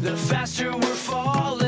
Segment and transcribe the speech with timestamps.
[0.00, 1.59] the faster we're falling.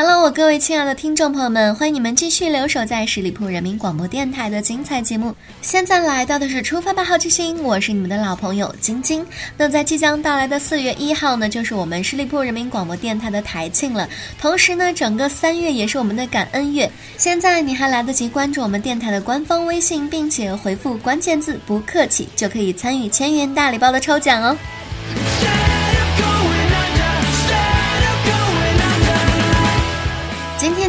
[0.00, 5.34] Hello，各位亲爱的听众朋友们，欢迎你们继续留守在十里铺人民广播电台的精彩节目。
[5.60, 9.26] 现在来到的是出发吧，好奇心，我是你们的老朋友晶晶。
[9.56, 14.08] 那在即将到来的四月一号呢，就是我们十里铺人民广播电台的台庆了。
[14.40, 16.88] 同时呢，整个三月也是我们的感恩月。
[17.16, 24.56] 现在你还来得及关注我们电台的官方微信，并且回复关键字“不客气”，就可以参与千元大礼包的抽奖哦。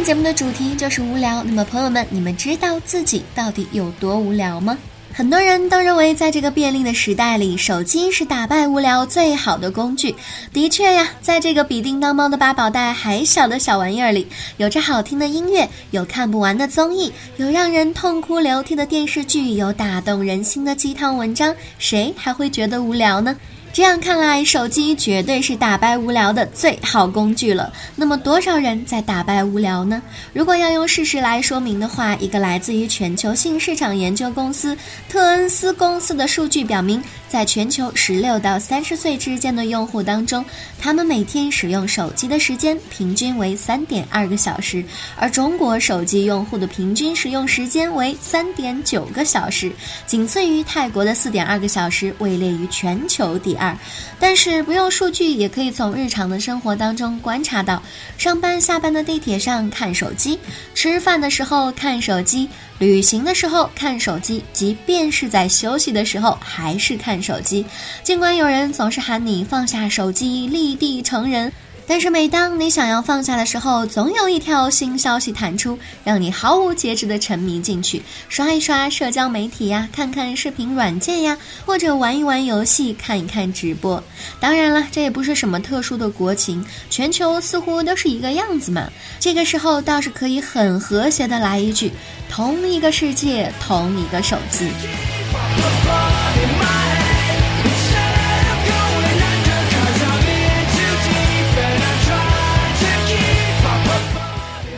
[0.00, 1.44] 天节目的主题就是无聊。
[1.44, 4.78] 那么，朋友们，你们知道自己到底有多无聊吗？
[5.12, 10.14] 很多人都认为，在这个便利的时代里，手机是打败无聊最好的工具。
[10.54, 14.26] 的确呀，在这个比叮当猫的八宝袋还小的小玩意儿里，
[14.56, 23.36] 有着好听的音乐，有看不完的综艺，有让人痛哭流涕的电视剧，有打动人心的鸡汤文章，谁还会觉得无聊呢？
[23.72, 27.72] 这样看来，手机绝对是打败无聊的最好工具了。
[27.94, 30.02] 那么，多少人在打败无聊呢？
[30.32, 34.76] 如果要用事实来说明的话，一个来自于全球性市场研究公司
[35.08, 37.02] 特恩斯公司的数据表明。
[37.30, 40.44] 在全球十六到三十岁之间的用户当中，
[40.80, 49.70] 他们每天使用手机的时间平均为三点二个小时，而中国手机用户的平均使用时间为三点九个小时，
[50.06, 53.78] 仅次于泰国的四点二个小时，位列于全球第二。
[54.18, 57.80] 但是不用数据也可以从日常的生活当中观察到，
[58.18, 60.36] 上班下班的地铁上看手机，
[60.74, 62.48] 吃饭的时候看手机。
[62.80, 67.62] 旅行的时候看手机，即便是在休息的时候还是看手机。
[68.02, 71.52] 尽管有人总是喊你放下手机，立地成人。
[71.90, 81.36] 但是每当你想要放下的时候，总有一条新消息弹出，让你毫无节制的沉迷进去，刷一刷社交媒体呀，看看视频软件呀，
[81.66, 84.00] 或者玩一玩游戏，看一看直播。
[84.38, 88.88] 当然了，这也不是什么特殊的国情，全球似乎都是一个样子嘛。
[89.18, 91.90] 这个时候倒是可以很和谐的来一句：
[92.30, 94.68] 同一个世界，同一个手机。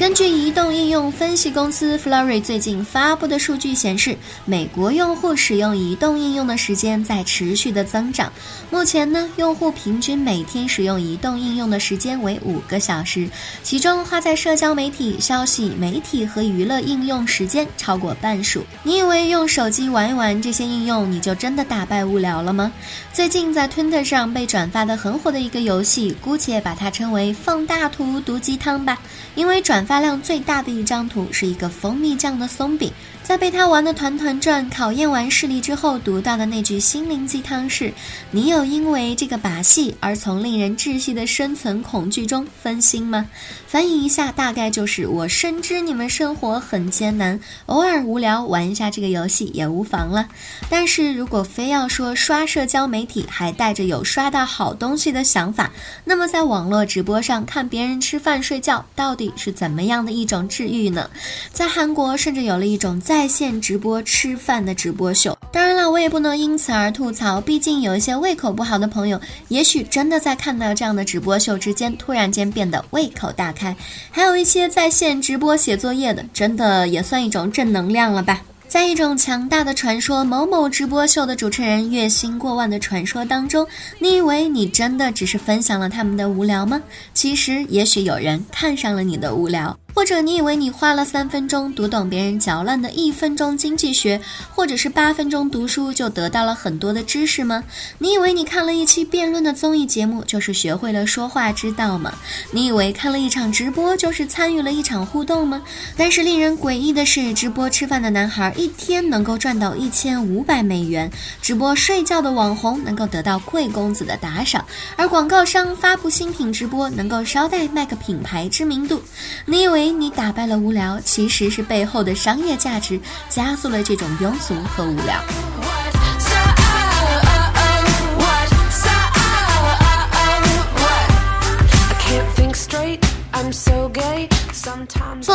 [0.02, 8.32] 根据移动应用分析公司 Flurry 最近发布的数据显示，美国用户使用移动应用的时间在持续的增长。
[8.68, 13.30] 目前呢，用户平均每天使用移动应用的时间为五个小时，
[13.62, 18.64] 其中花在社交媒体、消息媒体和娱乐应用时间超过半数。
[18.82, 22.72] 你以为用手机玩一玩这些应用，你就真的打败无聊了吗？
[23.12, 28.98] 最近在 Twitter 上被转发的很火的一个游戏，姑且把它称为“放大图毒鸡汤”吧，
[29.36, 29.91] 因为转发。
[29.92, 32.90] 发量最大的一张图是一个蜂蜜酱的松饼。
[33.22, 37.94] 在被他玩的团团转、考验完视力之后，读到的那句心灵鸡汤是
[38.32, 43.28] ：“你有因为这个把戏而从令人窒息的生存恐惧中分心吗？”
[43.66, 50.28] 翻译一下，大概就是：“我深知你们生活很艰难，偶尔无聊玩一下这个游戏也无妨了。
[50.68, 55.70] 但是如果非要说刷社交媒体还带着有刷到好东西的想法，
[56.04, 61.08] 那么在网络直播上看别人吃饭睡觉，到底是怎么样的一种治愈呢？
[61.50, 73.76] 在韩国，甚至有了一种在在线直播吃饭的直播秀，当然了，我也不能因此而吐槽，毕竟有一些胃口不好的朋友，也许真的在看到这样的直播秀之间，突然间变得胃口大开。
[74.10, 78.42] 还有一些在线直播写作业的，真的也算一种正能量了吧。
[78.66, 83.64] 在一种强大的传说——某某直播秀的主持人月薪过万的传说当中，
[84.00, 86.82] 你以为你真的只是分享了他们的无聊吗？
[87.14, 89.78] 其实，也许有人看上了你的无聊。
[89.94, 97.62] 或者你以为你花了三分钟读懂别人嚼烂的一分钟经济学，或者是八分钟读书就得到了很多的知识吗？
[97.98, 102.14] 你以为你看了一期辩论的综艺节目就是学会了说话之道吗？
[102.52, 105.62] 你以为看了一场直播就是参与了一场互动吗？
[105.96, 111.10] 但是令人诡异的是，直播吃饭的男孩一天能够赚到一千五百美元，
[111.42, 114.64] 直播睡觉的网红能够得到贵公子的打赏，
[114.96, 119.02] 而广告商发布新品直播能够捎带卖个品牌知名度。
[119.44, 119.81] 你以为？
[119.82, 125.81] 为你打败了无聊，其实是背后的商业价值加速了这种庸俗和无聊。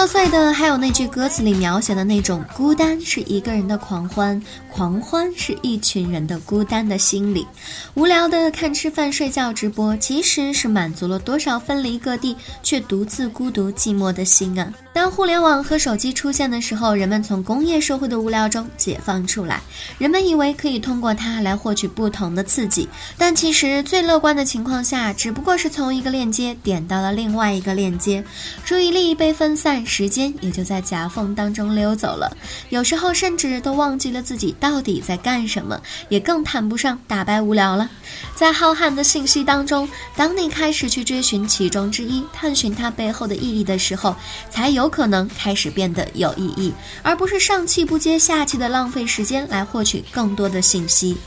[0.08, 7.46] 碎的还有那句歌词里描写的那种孤单，是一个人的狂欢，狂欢是一群人的孤单的心理。
[7.94, 14.72] 无聊的看吃饭睡觉直播，其实是满足了多少分离各地却独自孤独寂寞的心啊！
[14.98, 19.62] 当互联网和手机出现的时候，人们从工业社会的无聊中解放出来，
[20.00, 28.24] 人们以为可以通过它来获取不同的刺激，但其实最乐观的情况下，只不过是从一个链接点到了另外一个链接，
[28.66, 32.36] 注意力被分散，时间也就在夹缝当中溜走了，
[32.70, 35.80] 有时候甚至都忘记了自己到底在干什么，
[36.10, 37.88] 也更谈不上打败无聊了。
[38.36, 44.16] 在浩瀚的信息当中，当你开始去追寻其中之一，探寻它背后的意义的时候，
[44.50, 46.74] 才有有可能开始变得有意义，
[47.04, 51.18] 而不是上气不接下气的浪费时间来获取更多的信息。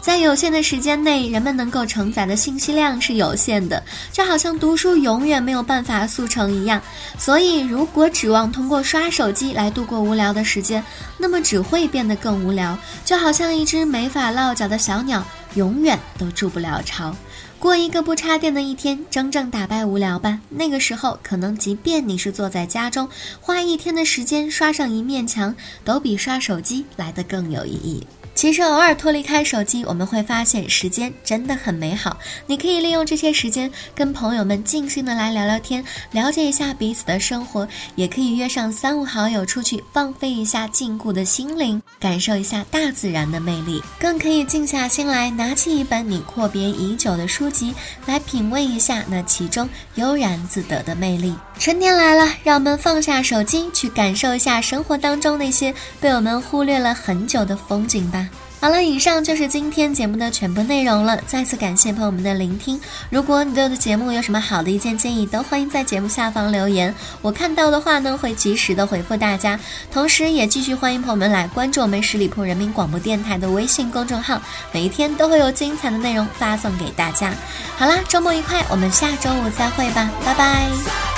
[0.00, 3.82] 在有限的时间内，人们能够承载的信息量是有限的，
[4.12, 6.80] 就好像读书永远没有办法速成一样。
[7.18, 10.80] 所以，如果指望通过刷手机来度过无聊的时间，
[11.18, 15.24] 那么只会变得更无聊，就好像一只没法落脚的小鸟。
[15.54, 17.16] 永远都筑不了巢，
[17.58, 20.40] 过一个不插电的一天，真正打败无聊吧。
[20.48, 23.08] 那个时候，可能即便你是坐在家中，
[23.40, 28.06] 花一天的时间刷上一面墙，都比刷手机来得更有意义。
[28.38, 32.16] 其实偶尔脱离开手机，我们会发现时间真的很美好。
[32.46, 43.82] 你可以利用这些时间跟朋友们尽兴的来聊聊天，了解一下彼此的生活；也可以约上三五好友出去放飞一下禁锢的心灵，感受一下大自然的魅力。
[43.98, 47.74] 更可以静下心来，拿起一本你阔别已久的书籍，
[48.06, 51.34] 来品味一下那其中悠然自得的魅力。
[51.58, 58.28] 春天来了，让我们放下手机，去感受一下生活当中那些被我们忽略了很久的风景吧。
[58.60, 61.16] 好了，以上就是今天节目的全部内容了。
[61.26, 62.80] 再次感谢朋友们的聆听。
[63.10, 66.92] 如果你对我的节目有什么好的意见建议，都欢迎在节目下方留言。
[67.22, 69.58] 我看到的话呢，会及时的回复大家。
[69.92, 74.40] 同时，也继续欢迎朋友们来关注我们十里铺人民广播电台的微信公众号，
[74.72, 77.32] 每一天都会有精彩的内容发送给大家。
[77.76, 81.17] 好啦，周末愉快，我们下周五再会吧，拜拜。